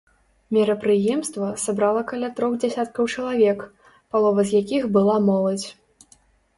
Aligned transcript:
Мерапрыемства 0.55 1.49
сабрала 1.65 2.01
каля 2.13 2.31
трох 2.41 2.57
дзясяткаў 2.65 3.13
чалавек, 3.15 3.59
палова 4.11 4.41
з 4.53 4.61
якіх 4.67 4.93
была 5.01 5.15
моладзь. 5.31 5.67